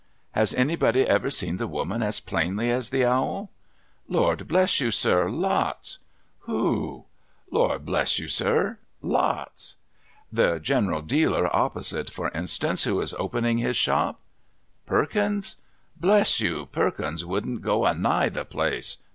[0.31, 3.51] 'Has anybody ever seen the woman as plainly as the owl?''
[4.17, 5.29] Lord bless you, sir!
[5.29, 5.99] Lots.''
[6.49, 7.05] Who?''
[7.51, 8.79] Lord bless you, sir!
[9.03, 9.75] Lots.''
[10.33, 14.19] The general dealer opposite, for instance, who is opening his shop?''
[14.87, 15.55] Perkins?
[15.95, 18.97] Bless you, Perkins wouldn't go a nigh the place.